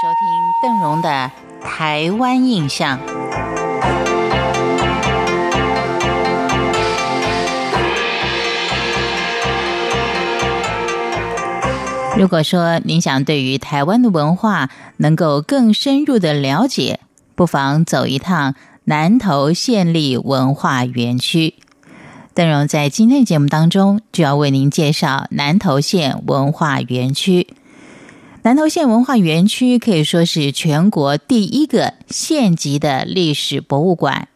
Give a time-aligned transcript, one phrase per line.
[0.00, 1.30] 收听邓荣的
[1.62, 2.98] 《台湾印象》。
[12.16, 17.00] 如果说您想对于台湾的文化能够更深入的了解，
[17.34, 18.54] 不妨走一趟
[18.84, 21.56] 南投县立文化园区。
[22.32, 27.48] 邓荣在今天的节目当中就要为您介绍南投县文化园区。
[28.42, 34.28] 南投县文化园区可以说是全国第一个县级的历史博物馆，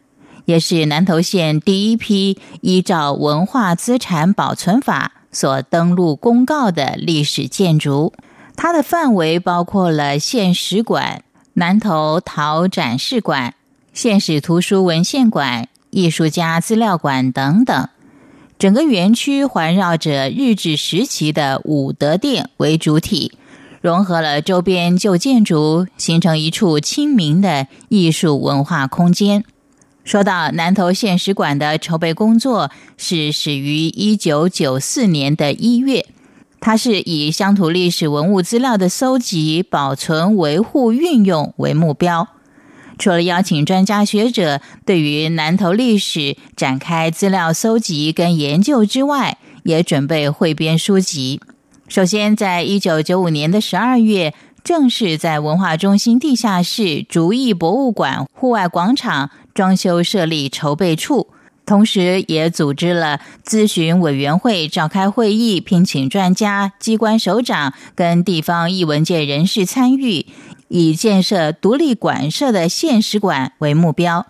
[0.45, 5.13] 也是南投县第一批依照文化资产保存法。
[5.31, 8.13] 所登录公告的历史建筑，
[8.55, 11.23] 它的范围包括了县史馆、
[11.55, 13.53] 南投陶展示馆、
[13.91, 17.89] 县史图书文献馆、艺术家资料馆等等。
[18.57, 23.33] 整个园区环绕着日治时期的武德殿为主体，
[23.85, 29.43] 融合了周边旧建筑，形成一处亲民的艺术文化空间。
[30.03, 36.07] 说到南投县史馆的筹备工作，是始于一九九四年的一月。
[36.59, 42.27] 它是以乡土历史文物资料的搜集、保存、维护、运用为目标。
[42.97, 51.39] 除了邀请专家学者对于南投历史展开资料搜集跟研究之外，也准备汇编书籍。
[51.87, 54.33] 首先，在一九九五年的十二月。
[54.63, 61.27] 正式在文化中心地下室竹艺博物馆户外广场装修设立筹备处，
[61.67, 70.25] 同时也组织了咨询委员会召开会议，聘请专家、机关首长跟地方艺文界人士参与，
[70.69, 74.25] 以建设独立馆舍的现实馆为目标，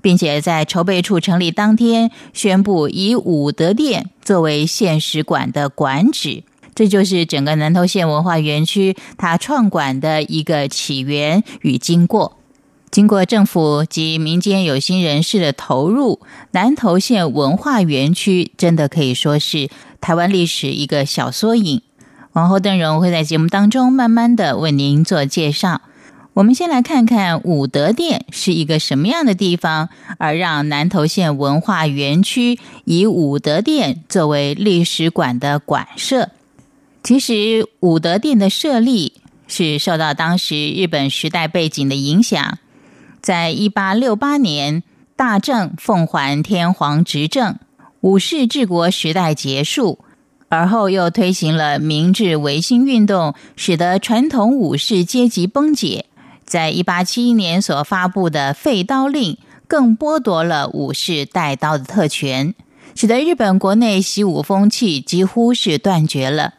[0.00, 6.44] 并且在筹备处成立当天宣布以武德殿作为现实馆的馆址。
[6.80, 12.38] 这就是整个南投县文化园区它创馆的一个起源与经过。
[12.90, 16.20] 经过政府及民间有心人士的投入，
[16.52, 19.68] 南投县文化园区真的可以说是
[20.00, 21.82] 台湾历史一个小缩影。
[22.32, 25.82] 往后邓荣会在节目当中慢慢的为您做介绍。
[26.32, 36.30] 我们先来看看武德殿是一个什么样的地方，而让南投县文化园区以武德殿作为历史馆的馆舍。
[37.02, 39.14] 其实武德殿的设立
[39.48, 42.58] 是受到当时日本时代背景的影响。
[43.20, 44.82] 在一八六八年，
[45.16, 47.56] 大正奉还天皇执政，
[48.00, 49.98] 武士治国时代结束，
[50.48, 56.06] 而后又推行了明治维新运动，使得传统武士阶级崩解。
[56.44, 62.54] 在一八七一年所发布的废刀令，更剥夺了武士带刀的特权，
[62.94, 66.54] 使得日本国内习武风气几乎是断绝了。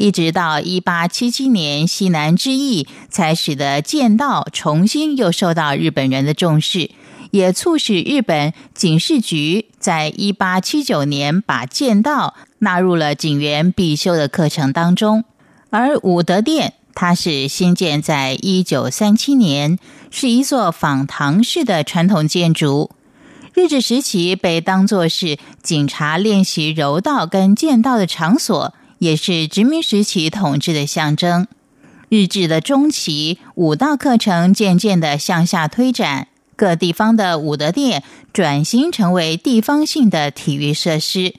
[0.00, 6.90] 一直到一八七七年西南之役，才使得剑道重新又受到日本人的重视，
[7.32, 15.24] 也促使日本警视局在一八七九年把剑道纳入了警员必修的课程当中。
[15.68, 19.78] 而武德殿，它是新建在一九三七年，
[20.10, 22.90] 是一座仿唐式的传统建筑，
[23.52, 28.72] 日治时期被当作是警察练习柔道跟剑道的场所。
[29.00, 31.48] 也是殖民时期统治的象征。
[32.10, 38.02] 日治的中期，武道课程渐渐的向下推展，各地方的武德殿
[38.32, 41.34] 转型成为地方性的体育设施，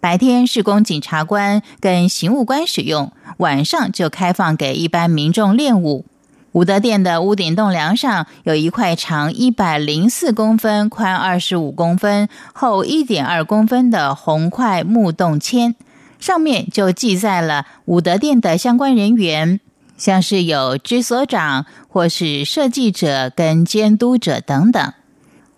[0.00, 6.04] 白天是供检察官跟刑务官使用，晚上就开放给一般民众练武。
[6.50, 15.76] 武德殿的屋顶栋梁上有一块长一百零四公分、宽二十五公分、厚一点二公分的红块木洞签。
[16.24, 19.60] 上面就记载了武德殿的相关人员，
[19.98, 24.94] 像是有知所长或是设计者跟监督者等等。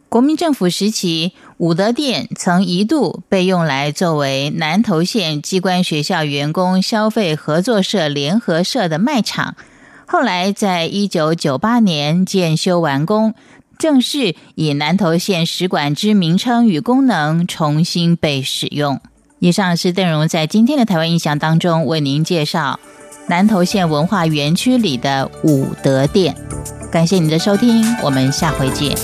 [0.09, 9.55] 国民政府时期，武德殿曾一度被用来作为南投县机关学校员工消费合作社联合社的卖场。
[10.05, 13.35] 后来，在一九九八年建修完工，
[13.79, 19.01] 正式以南投县使馆之名称与功能重新被使用。
[19.47, 22.81] 以上是邓荣在今天的台湾印象当中为您介绍
[23.29, 26.35] 南投县文化园区里的武德殿
[26.91, 28.97] 感谢您的收听我们下回见。